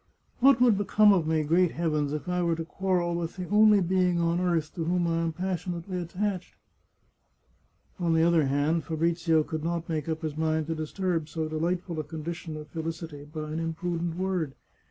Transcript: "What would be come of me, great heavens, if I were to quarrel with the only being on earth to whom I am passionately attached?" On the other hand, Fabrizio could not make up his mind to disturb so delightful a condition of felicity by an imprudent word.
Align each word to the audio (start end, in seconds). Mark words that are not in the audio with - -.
"What 0.39 0.59
would 0.59 0.79
be 0.79 0.83
come 0.83 1.13
of 1.13 1.27
me, 1.27 1.43
great 1.43 1.73
heavens, 1.73 2.11
if 2.11 2.27
I 2.27 2.41
were 2.41 2.55
to 2.55 2.65
quarrel 2.65 3.13
with 3.13 3.35
the 3.35 3.47
only 3.49 3.81
being 3.81 4.19
on 4.19 4.39
earth 4.39 4.73
to 4.73 4.83
whom 4.85 5.05
I 5.05 5.17
am 5.21 5.31
passionately 5.31 5.99
attached?" 6.01 6.55
On 7.99 8.15
the 8.15 8.23
other 8.23 8.47
hand, 8.47 8.83
Fabrizio 8.83 9.43
could 9.43 9.63
not 9.63 9.87
make 9.87 10.09
up 10.09 10.23
his 10.23 10.35
mind 10.35 10.65
to 10.65 10.73
disturb 10.73 11.29
so 11.29 11.47
delightful 11.47 11.99
a 11.99 12.03
condition 12.03 12.57
of 12.57 12.67
felicity 12.69 13.25
by 13.25 13.51
an 13.51 13.59
imprudent 13.59 14.17
word. 14.17 14.55